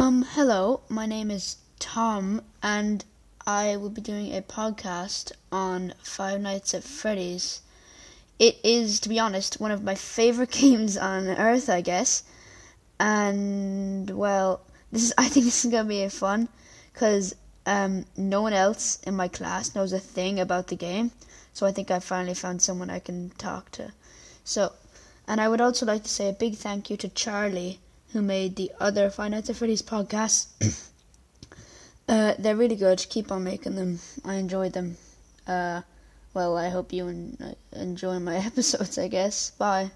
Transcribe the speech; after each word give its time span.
Um, 0.00 0.22
hello, 0.30 0.80
my 0.88 1.04
name 1.04 1.30
is 1.30 1.56
Tom, 1.78 2.40
and 2.62 3.04
I 3.46 3.76
will 3.76 3.90
be 3.90 4.00
doing 4.00 4.34
a 4.34 4.40
podcast 4.40 5.30
on 5.52 5.92
Five 6.02 6.40
Nights 6.40 6.72
at 6.72 6.84
Freddy's. 6.84 7.60
It 8.38 8.56
is, 8.64 8.98
to 9.00 9.10
be 9.10 9.18
honest, 9.18 9.60
one 9.60 9.70
of 9.70 9.84
my 9.84 9.94
favorite 9.94 10.52
games 10.62 10.96
on 10.96 11.28
earth, 11.28 11.68
I 11.68 11.82
guess. 11.82 12.22
And 12.98 14.08
well, 14.08 14.62
this 14.90 15.02
is 15.02 15.14
I 15.18 15.28
think 15.28 15.44
this 15.44 15.66
is 15.66 15.70
gonna 15.70 15.86
be 15.86 16.08
fun 16.08 16.48
because 16.94 17.34
um, 17.66 18.06
no 18.16 18.40
one 18.40 18.54
else 18.54 19.00
in 19.06 19.14
my 19.14 19.28
class 19.28 19.74
knows 19.74 19.92
a 19.92 20.00
thing 20.00 20.40
about 20.40 20.68
the 20.68 20.76
game. 20.76 21.10
So 21.52 21.66
I 21.66 21.72
think 21.72 21.90
I 21.90 21.98
finally 21.98 22.32
found 22.32 22.62
someone 22.62 22.88
I 22.88 23.00
can 23.00 23.32
talk 23.36 23.70
to. 23.72 23.92
So, 24.44 24.72
and 25.28 25.42
I 25.42 25.50
would 25.50 25.60
also 25.60 25.84
like 25.84 26.04
to 26.04 26.08
say 26.08 26.30
a 26.30 26.32
big 26.32 26.54
thank 26.54 26.88
you 26.88 26.96
to 26.96 27.08
Charlie 27.10 27.80
who 28.12 28.22
made 28.22 28.56
the 28.56 28.72
other 28.80 29.10
Five 29.10 29.30
Nights 29.30 29.50
at 29.50 29.56
Freddy's 29.56 29.82
podcasts. 29.82 30.46
uh, 32.08 32.34
they're 32.38 32.56
really 32.56 32.76
good. 32.76 33.04
Keep 33.08 33.30
on 33.30 33.44
making 33.44 33.76
them. 33.76 34.00
I 34.24 34.34
enjoyed 34.34 34.72
them. 34.72 34.96
Uh, 35.46 35.82
well, 36.34 36.56
I 36.56 36.68
hope 36.68 36.92
you 36.92 37.08
en- 37.08 37.56
enjoy 37.72 38.18
my 38.18 38.36
episodes, 38.46 38.98
I 38.98 39.08
guess. 39.08 39.50
Bye. 39.52 39.90